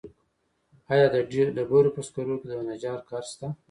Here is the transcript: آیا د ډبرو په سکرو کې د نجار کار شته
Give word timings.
آیا 0.91 1.05
د 1.13 1.15
ډبرو 1.55 1.95
په 1.95 2.01
سکرو 2.07 2.35
کې 2.41 2.47
د 2.49 2.53
نجار 2.69 2.99
کار 3.09 3.23
شته 3.31 3.47